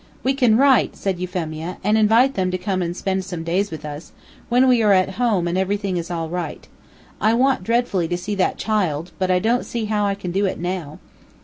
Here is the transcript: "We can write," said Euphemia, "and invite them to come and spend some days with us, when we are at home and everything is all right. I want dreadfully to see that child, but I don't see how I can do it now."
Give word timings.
"We 0.23 0.33
can 0.33 0.57
write," 0.57 0.95
said 0.95 1.19
Euphemia, 1.19 1.77
"and 1.83 1.95
invite 1.95 2.33
them 2.33 2.49
to 2.49 2.57
come 2.57 2.81
and 2.81 2.97
spend 2.97 3.23
some 3.23 3.43
days 3.43 3.69
with 3.69 3.85
us, 3.85 4.13
when 4.49 4.67
we 4.67 4.81
are 4.81 4.93
at 4.93 5.11
home 5.21 5.47
and 5.47 5.59
everything 5.59 5.95
is 5.97 6.09
all 6.09 6.27
right. 6.27 6.67
I 7.21 7.35
want 7.35 7.63
dreadfully 7.63 8.07
to 8.07 8.17
see 8.17 8.33
that 8.33 8.57
child, 8.57 9.11
but 9.19 9.29
I 9.29 9.37
don't 9.37 9.63
see 9.63 9.85
how 9.85 10.07
I 10.07 10.15
can 10.15 10.31
do 10.31 10.47
it 10.47 10.57
now." 10.59 10.97